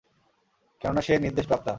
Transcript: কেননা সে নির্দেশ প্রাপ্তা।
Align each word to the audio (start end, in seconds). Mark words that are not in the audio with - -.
কেননা 0.81 1.01
সে 1.01 1.13
নির্দেশ 1.19 1.45
প্রাপ্তা। 1.47 1.69